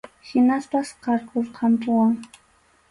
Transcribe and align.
Hinaspas 0.27 0.87
qarqurqampuwan. 1.03 2.13